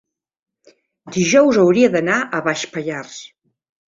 dijous 1.17 1.59
hauria 1.65 1.91
d'anar 1.95 2.17
a 2.21 2.41
Baix 2.47 2.63
Pallars. 2.73 3.21